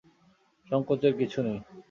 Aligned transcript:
সংকোচের 0.67 1.13
কিছু 1.19 1.39
নেই। 1.45 1.59